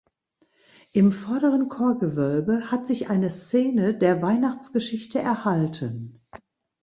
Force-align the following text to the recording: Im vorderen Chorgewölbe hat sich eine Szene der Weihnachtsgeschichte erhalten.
Im 0.93 1.11
vorderen 1.11 1.69
Chorgewölbe 1.69 2.71
hat 2.71 2.87
sich 2.87 3.11
eine 3.11 3.29
Szene 3.29 3.95
der 3.95 4.23
Weihnachtsgeschichte 4.23 5.19
erhalten. 5.19 6.19